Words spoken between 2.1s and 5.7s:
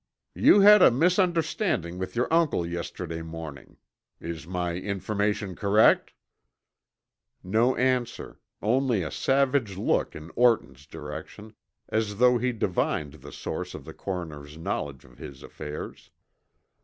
your uncle yesterday morning. Is my information